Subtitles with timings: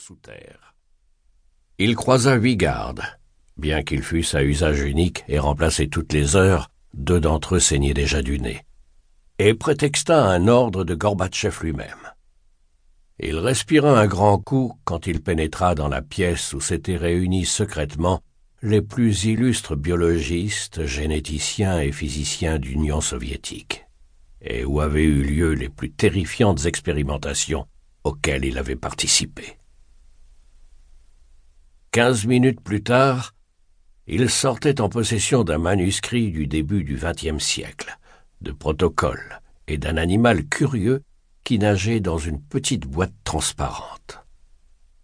[0.00, 0.74] sous terre.
[1.78, 3.02] Il croisa huit gardes.
[3.58, 7.92] Bien qu'ils fussent à usage unique et remplacés toutes les heures, deux d'entre eux saignaient
[7.92, 8.62] déjà du nez,
[9.38, 12.14] et prétexta un ordre de Gorbatchev lui-même.
[13.18, 18.22] Il respira un grand coup quand il pénétra dans la pièce où s'étaient réunis secrètement
[18.62, 23.84] les plus illustres biologistes, généticiens et physiciens d'Union soviétique,
[24.40, 27.66] et où avaient eu lieu les plus terrifiantes expérimentations
[28.04, 29.59] auxquelles il avait participé.
[31.92, 33.34] Quinze minutes plus tard,
[34.06, 37.98] il sortait en possession d'un manuscrit du début du XXe siècle,
[38.42, 41.02] de protocoles et d'un animal curieux
[41.42, 44.20] qui nageait dans une petite boîte transparente.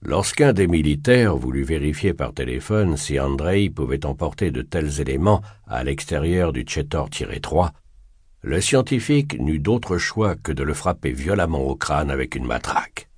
[0.01, 5.83] Lorsqu'un des militaires voulut vérifier par téléphone si Andrei pouvait emporter de tels éléments à
[5.83, 7.71] l'extérieur du Chetor-3,
[8.43, 13.09] le scientifique n'eut d'autre choix que de le frapper violemment au crâne avec une matraque.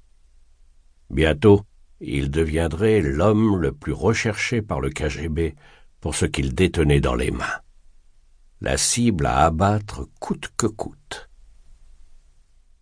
[1.11, 1.65] Bientôt,
[2.01, 5.55] il deviendrait l'homme le plus recherché par le KGB
[6.01, 7.61] pour ce qu'il détenait dans les mains.
[8.61, 11.29] La cible à abattre coûte que coûte.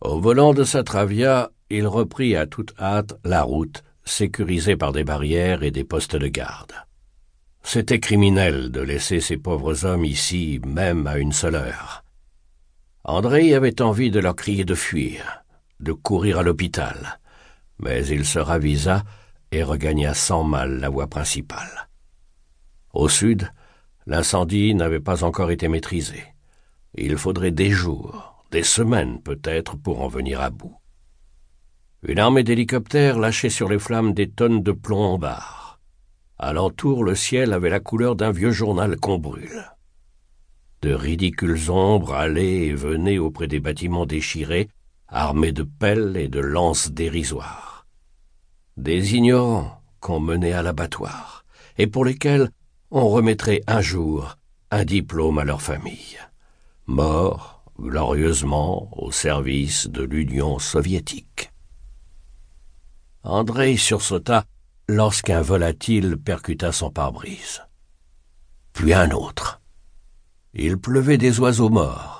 [0.00, 5.04] Au volant de sa Travia, il reprit à toute hâte la route, sécurisée par des
[5.04, 6.72] barrières et des postes de garde.
[7.62, 12.04] C'était criminel de laisser ces pauvres hommes ici, même à une seule heure.
[13.02, 15.44] André avait envie de leur crier de fuir,
[15.80, 17.18] de courir à l'hôpital,
[17.78, 19.04] mais il se ravisa
[19.52, 21.88] et regagna sans mal la voie principale.
[22.92, 23.50] Au sud,
[24.06, 26.24] l'incendie n'avait pas encore été maîtrisé.
[26.94, 30.76] Il faudrait des jours, des semaines peut-être pour en venir à bout.
[32.02, 35.80] Une armée d'hélicoptères lâchait sur les flammes des tonnes de plomb en barre.
[36.38, 39.64] Alentour, le ciel avait la couleur d'un vieux journal qu'on brûle.
[40.82, 44.68] De ridicules ombres allaient et venaient auprès des bâtiments déchirés,
[45.08, 47.86] armés de pelles et de lances dérisoires.
[48.76, 51.44] Des ignorants qu'on menait à l'abattoir,
[51.78, 52.50] et pour lesquels
[52.90, 54.36] on remettrait un jour
[54.70, 56.18] un diplôme à leur famille.
[56.86, 61.50] Morts, glorieusement au service de l'Union soviétique.
[63.22, 64.44] André sursauta
[64.88, 67.62] lorsqu'un volatile percuta son pare-brise.
[68.72, 69.60] Puis un autre.
[70.54, 72.15] Il pleuvait des oiseaux morts,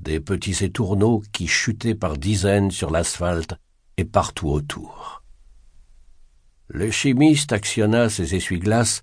[0.00, 3.54] des petits étourneaux qui chutaient par dizaines sur l'asphalte
[3.96, 5.22] et partout autour.
[6.68, 9.02] Le chimiste actionna ses essuie-glaces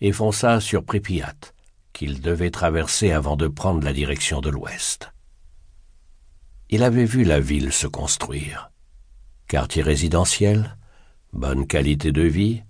[0.00, 1.36] et fonça sur Pripyat,
[1.92, 5.12] qu'il devait traverser avant de prendre la direction de l'ouest.
[6.70, 8.70] Il avait vu la ville se construire.
[9.46, 10.76] Quartier résidentiel,
[11.32, 12.62] bonne qualité de vie,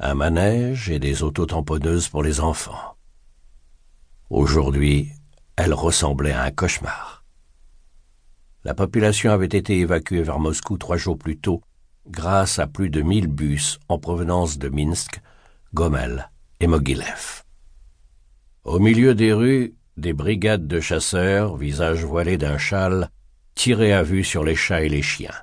[0.00, 2.96] un manège et des autotamponneuses pour les enfants.
[4.30, 5.12] Aujourd'hui,
[5.56, 7.24] elle ressemblait à un cauchemar.
[8.64, 11.60] La population avait été évacuée vers Moscou trois jours plus tôt
[12.06, 15.20] grâce à plus de mille bus en provenance de Minsk,
[15.74, 17.42] Gomel et Mogilev.
[18.64, 23.10] Au milieu des rues, des brigades de chasseurs, visages voilés d'un châle,
[23.54, 25.34] tiraient à vue sur les chats et les chiens.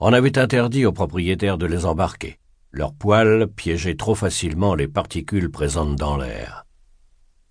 [0.00, 2.38] On avait interdit aux propriétaires de les embarquer.
[2.72, 6.63] Leurs poils piégeaient trop facilement les particules présentes dans l'air.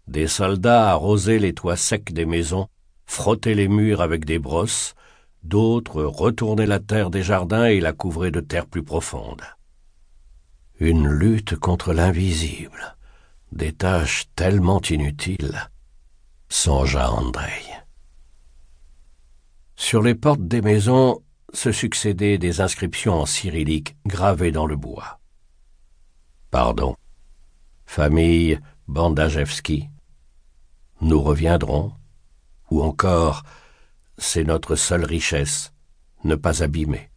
[0.08, 2.68] Des soldats arrosaient les toits secs des maisons,
[3.06, 4.96] frottaient les murs avec des brosses,
[5.44, 9.42] d'autres retournaient la terre des jardins et la couvraient de terre plus profonde.
[10.80, 12.98] Une lutte contre l'invisible,
[13.52, 15.70] des tâches tellement inutiles,
[16.50, 17.62] songea André.
[19.76, 21.22] Sur les portes des maisons
[21.54, 25.20] se succédaient des inscriptions en cyrillique gravées dans le bois.
[26.52, 26.96] Pardon.
[27.86, 29.90] Famille Bandajewski.
[31.04, 31.92] Nous reviendrons.
[32.72, 33.44] Ou encore,
[34.18, 35.74] c'est notre seule richesse,
[36.24, 37.10] ne pas abîmer.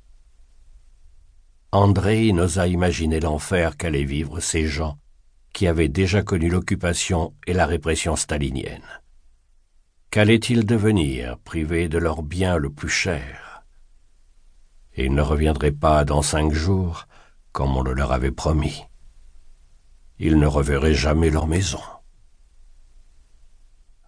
[1.71, 4.99] André n'osa imaginer l'enfer qu'allaient vivre ces gens
[5.53, 8.83] qui avait déjà connu l'occupation et la répression stalinienne.
[10.11, 13.63] Qu'allaient-ils devenir, privés de leur bien le plus cher?
[14.97, 17.07] Ils ne reviendraient pas dans cinq jours,
[17.53, 18.83] comme on le leur avait promis.
[20.19, 21.81] Ils ne reverraient jamais leur maison.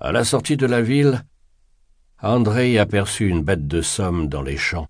[0.01, 1.25] À la sortie de la ville,
[2.23, 4.87] André aperçut une bête de somme dans les champs,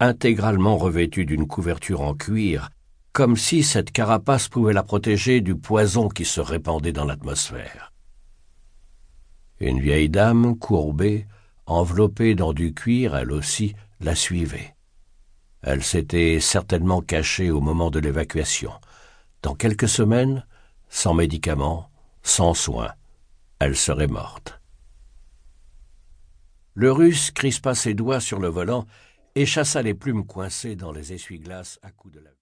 [0.00, 2.70] intégralement revêtue d'une couverture en cuir
[3.12, 7.92] comme si cette carapace pouvait la protéger du poison qui se répandait dans l'atmosphère.
[9.60, 11.26] Une vieille dame, courbée,
[11.66, 14.74] enveloppée dans du cuir, elle aussi, la suivait.
[15.62, 18.72] Elle s'était certainement cachée au moment de l'évacuation.
[19.42, 20.44] Dans quelques semaines,
[20.88, 21.90] sans médicaments,
[22.22, 22.92] sans soins,
[23.64, 24.60] elle serait morte.
[26.74, 28.86] Le russe crispa ses doigts sur le volant
[29.34, 32.30] et chassa les plumes coincées dans les essuie-glaces à coups de la